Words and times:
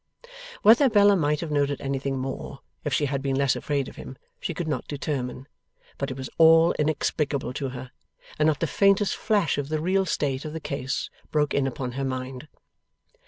Whether 0.63 0.89
Bella 0.89 1.15
might 1.15 1.41
have 1.41 1.51
noted 1.51 1.79
anything 1.79 2.17
more, 2.17 2.61
if 2.83 2.91
she 2.91 3.05
had 3.05 3.21
been 3.21 3.35
less 3.35 3.55
afraid 3.55 3.87
of 3.87 3.97
him, 3.97 4.17
she 4.39 4.51
could 4.51 4.67
not 4.67 4.87
determine; 4.87 5.47
but 5.99 6.09
it 6.09 6.17
was 6.17 6.27
all 6.39 6.71
inexplicable 6.79 7.53
to 7.53 7.69
her, 7.69 7.91
and 8.39 8.47
not 8.47 8.61
the 8.61 8.65
faintest 8.65 9.15
flash 9.15 9.59
of 9.59 9.69
the 9.69 9.79
real 9.79 10.07
state 10.07 10.43
of 10.43 10.53
the 10.53 10.59
case 10.59 11.11
broke 11.29 11.53
in 11.53 11.67
upon 11.67 11.91
her 11.91 12.03
mind. 12.03 12.47